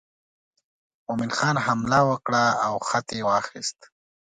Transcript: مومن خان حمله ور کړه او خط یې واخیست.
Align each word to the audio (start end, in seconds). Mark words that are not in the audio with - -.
مومن 1.05 1.31
خان 1.37 1.55
حمله 1.65 1.99
ور 2.07 2.19
کړه 2.25 2.45
او 2.65 2.73
خط 2.87 3.07
یې 3.17 3.21
واخیست. 3.29 3.79